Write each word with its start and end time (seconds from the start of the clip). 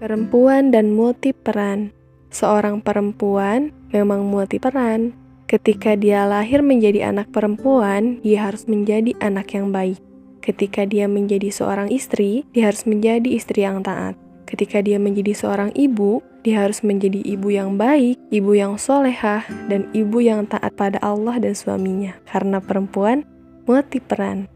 Perempuan 0.00 0.72
dan 0.72 0.96
multi 0.96 1.36
peran. 1.36 1.92
Seorang 2.32 2.80
perempuan 2.80 3.68
memang 3.92 4.24
multi 4.24 4.56
peran. 4.56 5.12
Ketika 5.44 5.92
dia 5.92 6.24
lahir 6.24 6.64
menjadi 6.64 7.12
anak 7.12 7.28
perempuan, 7.28 8.16
dia 8.24 8.48
harus 8.48 8.64
menjadi 8.64 9.12
anak 9.20 9.52
yang 9.52 9.68
baik. 9.68 10.00
Ketika 10.40 10.88
dia 10.88 11.04
menjadi 11.04 11.52
seorang 11.52 11.92
istri, 11.92 12.48
dia 12.56 12.72
harus 12.72 12.88
menjadi 12.88 13.28
istri 13.28 13.60
yang 13.60 13.84
taat. 13.84 14.16
Ketika 14.48 14.80
dia 14.80 14.96
menjadi 14.96 15.36
seorang 15.36 15.68
ibu, 15.76 16.24
dia 16.48 16.64
harus 16.64 16.80
menjadi 16.80 17.20
ibu 17.20 17.52
yang 17.52 17.76
baik, 17.76 18.16
ibu 18.32 18.56
yang 18.56 18.80
solehah, 18.80 19.44
dan 19.68 19.84
ibu 19.92 20.24
yang 20.24 20.48
taat 20.48 20.72
pada 20.80 20.96
Allah 21.04 21.36
dan 21.36 21.52
suaminya. 21.52 22.16
Karena 22.24 22.56
perempuan 22.56 23.28
multi 23.68 24.00
peran. 24.00 24.48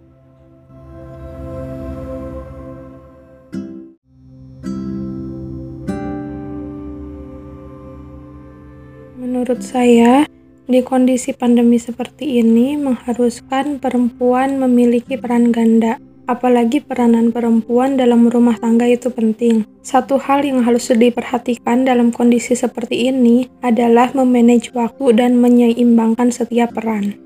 Menurut 9.25 9.65
saya, 9.65 10.29
di 10.69 10.85
kondisi 10.85 11.33
pandemi 11.33 11.81
seperti 11.81 12.45
ini 12.45 12.77
mengharuskan 12.77 13.81
perempuan 13.81 14.61
memiliki 14.61 15.17
peran 15.17 15.49
ganda. 15.49 15.97
Apalagi 16.29 16.85
peranan 16.85 17.33
perempuan 17.33 17.97
dalam 17.97 18.29
rumah 18.29 18.61
tangga 18.61 18.85
itu 18.85 19.09
penting. 19.09 19.65
Satu 19.81 20.21
hal 20.21 20.45
yang 20.45 20.61
harus 20.61 20.93
diperhatikan 20.93 21.89
dalam 21.89 22.13
kondisi 22.13 22.53
seperti 22.53 23.09
ini 23.09 23.49
adalah 23.65 24.13
memanage 24.13 24.77
waktu 24.77 25.17
dan 25.17 25.41
menyeimbangkan 25.41 26.29
setiap 26.29 26.77
peran. 26.77 27.17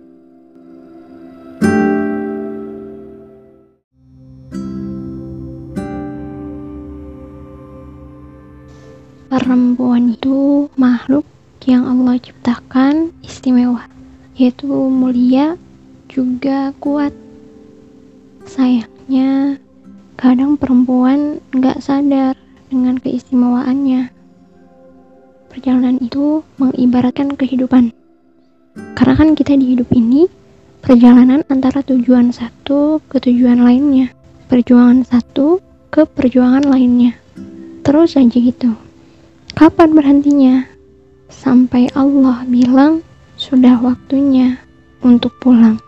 Perempuan 9.35 10.15
itu 10.15 10.71
makhluk 10.79 11.27
yang 11.69 11.85
Allah 11.85 12.16
ciptakan 12.16 13.13
istimewa, 13.21 13.85
yaitu 14.41 14.73
mulia 14.73 15.61
juga 16.09 16.73
kuat. 16.80 17.13
Sayangnya, 18.49 19.61
kadang 20.16 20.57
perempuan 20.57 21.45
nggak 21.52 21.85
sadar 21.85 22.33
dengan 22.73 22.96
keistimewaannya. 22.96 24.09
Perjalanan 25.52 26.01
itu 26.01 26.41
mengibaratkan 26.57 27.37
kehidupan. 27.37 27.93
Karena 28.96 29.15
kan 29.21 29.37
kita 29.37 29.52
di 29.61 29.77
hidup 29.77 29.93
ini 29.93 30.24
perjalanan 30.80 31.45
antara 31.52 31.85
tujuan 31.85 32.33
satu 32.33 33.05
ke 33.13 33.21
tujuan 33.21 33.61
lainnya. 33.61 34.09
Perjuangan 34.49 35.05
satu 35.05 35.61
ke 35.93 36.09
perjuangan 36.09 36.65
lainnya. 36.65 37.13
Terus 37.85 38.16
aja 38.16 38.39
gitu. 38.41 38.73
Kapan 39.52 39.93
berhentinya? 39.93 40.77
Sampai 41.29 41.93
Allah 41.95 42.43
bilang 42.48 43.04
sudah 43.38 43.79
waktunya 43.79 44.59
untuk 45.04 45.32
pulang. 45.38 45.79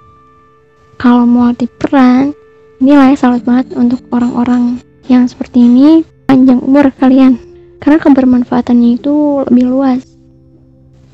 Kalau 1.01 1.25
mau 1.25 1.51
peran, 1.57 2.37
ini 2.79 2.93
layak 2.93 3.19
salut 3.19 3.43
banget 3.43 3.73
untuk 3.75 4.05
orang-orang 4.13 4.79
yang 5.09 5.25
seperti 5.27 5.65
ini 5.65 6.05
panjang 6.29 6.61
umur 6.61 6.93
kalian. 7.01 7.41
Karena 7.81 7.97
kebermanfaatannya 7.97 9.01
itu 9.01 9.41
lebih 9.49 9.73
luas. 9.73 10.05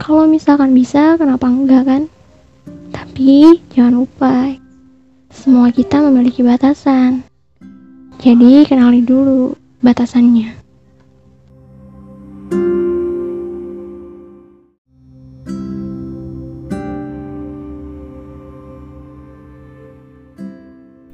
Kalau 0.02 0.27
misalkan 0.27 0.74
bisa, 0.74 1.14
kenapa 1.14 1.47
enggak 1.47 1.86
kan? 1.86 2.02
Tapi 2.91 3.62
jangan 3.72 4.02
lupa, 4.02 4.58
semua 5.30 5.70
kita 5.70 6.02
memiliki 6.02 6.42
batasan. 6.42 7.22
Jadi 8.19 8.66
kenali 8.66 9.06
dulu 9.06 9.54
batasannya. 9.80 10.66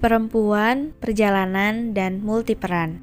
Perempuan, 0.02 0.90
perjalanan, 0.98 1.94
dan 1.94 2.26
multiperan. 2.26 2.98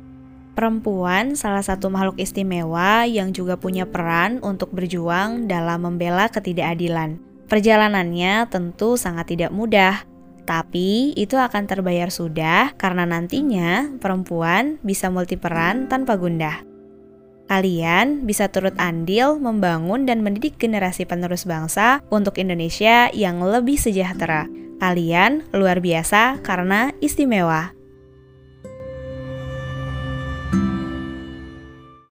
Perempuan 0.52 1.40
salah 1.40 1.64
satu 1.64 1.88
makhluk 1.88 2.20
istimewa 2.20 3.08
yang 3.08 3.32
juga 3.32 3.56
punya 3.56 3.88
peran 3.88 4.44
untuk 4.44 4.76
berjuang 4.76 5.48
dalam 5.48 5.88
membela 5.88 6.28
ketidakadilan. 6.28 7.16
Perjalanannya 7.48 8.52
tentu 8.52 9.00
sangat 9.00 9.32
tidak 9.32 9.56
mudah, 9.56 10.04
tapi 10.44 11.16
itu 11.16 11.40
akan 11.40 11.72
terbayar 11.72 12.12
sudah 12.12 12.76
karena 12.76 13.08
nantinya 13.08 13.96
perempuan 14.04 14.76
bisa 14.84 15.08
multiperan 15.08 15.88
tanpa 15.88 16.20
gundah. 16.20 16.68
Kalian 17.48 18.28
bisa 18.28 18.52
turut 18.52 18.76
andil 18.76 19.40
membangun 19.40 20.04
dan 20.04 20.20
mendidik 20.20 20.60
generasi 20.60 21.08
penerus 21.08 21.48
bangsa 21.48 22.04
untuk 22.12 22.36
Indonesia 22.44 23.08
yang 23.16 23.40
lebih 23.40 23.80
sejahtera. 23.80 24.52
Kalian 24.80 25.44
luar 25.52 25.84
biasa 25.84 26.40
karena 26.40 26.96
istimewa. 27.04 27.79